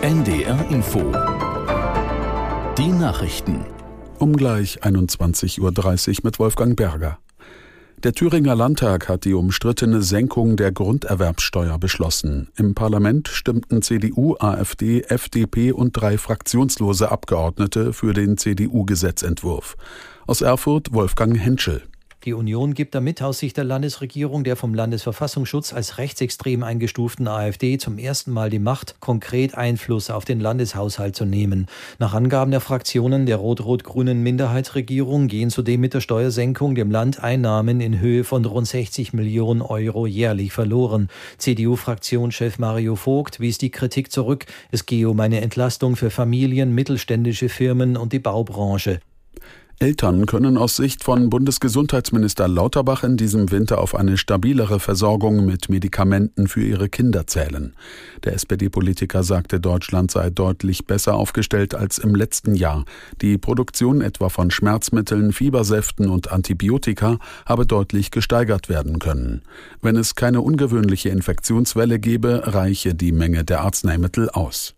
[0.00, 1.00] NDR Info.
[2.76, 3.64] Die Nachrichten.
[4.18, 7.18] Um gleich 21.30 Uhr mit Wolfgang Berger.
[8.02, 12.48] Der Thüringer Landtag hat die umstrittene Senkung der Grunderwerbsteuer beschlossen.
[12.56, 19.76] Im Parlament stimmten CDU, AfD, FDP und drei fraktionslose Abgeordnete für den CDU-Gesetzentwurf.
[20.26, 21.82] Aus Erfurt Wolfgang Henschel.
[22.24, 27.76] Die Union gibt damit aus Sicht der Landesregierung der vom Landesverfassungsschutz als rechtsextrem eingestuften AfD
[27.76, 31.66] zum ersten Mal die Macht, konkret Einfluss auf den Landeshaushalt zu nehmen.
[31.98, 37.82] Nach Angaben der Fraktionen der rot-rot-grünen Minderheitsregierung gehen zudem mit der Steuersenkung dem Land Einnahmen
[37.82, 41.10] in Höhe von rund 60 Millionen Euro jährlich verloren.
[41.36, 44.46] CDU-Fraktionschef Mario Vogt wies die Kritik zurück.
[44.70, 49.00] Es gehe um eine Entlastung für Familien, mittelständische Firmen und die Baubranche.
[49.80, 55.68] Eltern können aus Sicht von Bundesgesundheitsminister Lauterbach in diesem Winter auf eine stabilere Versorgung mit
[55.68, 57.74] Medikamenten für ihre Kinder zählen.
[58.22, 62.84] Der SPD-Politiker sagte, Deutschland sei deutlich besser aufgestellt als im letzten Jahr.
[63.20, 69.42] Die Produktion etwa von Schmerzmitteln, Fiebersäften und Antibiotika habe deutlich gesteigert werden können.
[69.82, 74.76] Wenn es keine ungewöhnliche Infektionswelle gebe, reiche die Menge der Arzneimittel aus.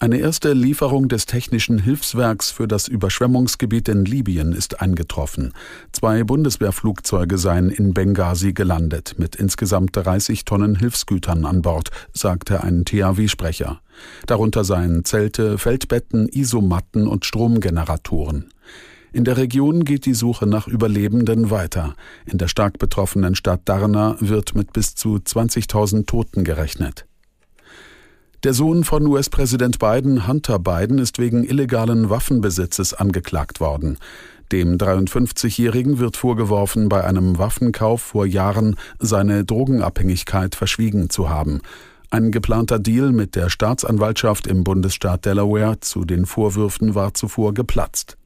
[0.00, 5.52] Eine erste Lieferung des technischen Hilfswerks für das Überschwemmungsgebiet in Libyen ist eingetroffen.
[5.90, 12.84] Zwei Bundeswehrflugzeuge seien in Benghazi gelandet, mit insgesamt 30 Tonnen Hilfsgütern an Bord, sagte ein
[12.84, 13.80] THW-Sprecher.
[14.26, 18.50] Darunter seien Zelte, Feldbetten, Isomatten und Stromgeneratoren.
[19.12, 21.96] In der Region geht die Suche nach Überlebenden weiter.
[22.24, 27.07] In der stark betroffenen Stadt Darna wird mit bis zu 20.000 Toten gerechnet.
[28.44, 33.98] Der Sohn von US-Präsident Biden, Hunter Biden, ist wegen illegalen Waffenbesitzes angeklagt worden.
[34.52, 41.62] Dem 53-Jährigen wird vorgeworfen, bei einem Waffenkauf vor Jahren seine Drogenabhängigkeit verschwiegen zu haben.
[42.10, 48.17] Ein geplanter Deal mit der Staatsanwaltschaft im Bundesstaat Delaware zu den Vorwürfen war zuvor geplatzt.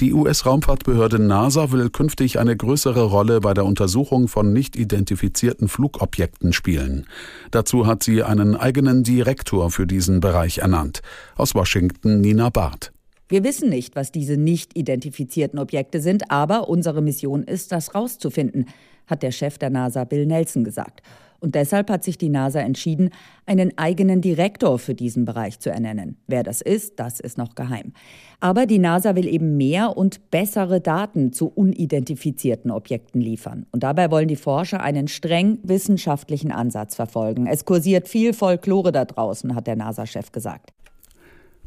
[0.00, 6.54] Die US-Raumfahrtbehörde NASA will künftig eine größere Rolle bei der Untersuchung von nicht identifizierten Flugobjekten
[6.54, 7.06] spielen.
[7.50, 11.02] Dazu hat sie einen eigenen Direktor für diesen Bereich ernannt.
[11.36, 12.92] Aus Washington Nina Barth.
[13.30, 18.66] Wir wissen nicht, was diese nicht identifizierten Objekte sind, aber unsere Mission ist, das rauszufinden,
[19.06, 21.00] hat der Chef der NASA Bill Nelson gesagt.
[21.38, 23.10] Und deshalb hat sich die NASA entschieden,
[23.46, 26.16] einen eigenen Direktor für diesen Bereich zu ernennen.
[26.26, 27.92] Wer das ist, das ist noch geheim.
[28.40, 33.64] Aber die NASA will eben mehr und bessere Daten zu unidentifizierten Objekten liefern.
[33.70, 37.46] Und dabei wollen die Forscher einen streng wissenschaftlichen Ansatz verfolgen.
[37.46, 40.72] Es kursiert viel Folklore da draußen, hat der NASA-Chef gesagt.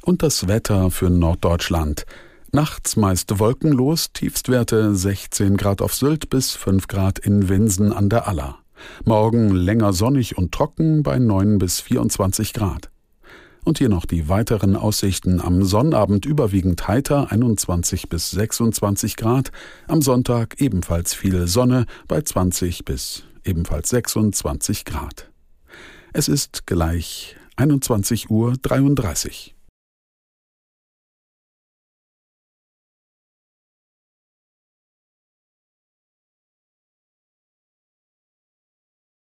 [0.05, 2.05] Und das Wetter für Norddeutschland.
[2.51, 8.27] Nachts meist wolkenlos, Tiefstwerte 16 Grad auf Sylt bis 5 Grad in Winsen an der
[8.27, 8.57] Aller.
[9.05, 12.91] Morgen länger sonnig und trocken bei 9 bis 24 Grad.
[13.63, 15.39] Und hier noch die weiteren Aussichten.
[15.39, 19.53] Am Sonnabend überwiegend heiter 21 bis 26 Grad.
[19.87, 25.31] Am Sonntag ebenfalls viel Sonne bei 20 bis ebenfalls 26 Grad.
[26.11, 28.53] Es ist gleich 21.33 Uhr.